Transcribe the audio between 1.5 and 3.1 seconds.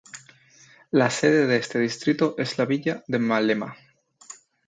este distrito es la villa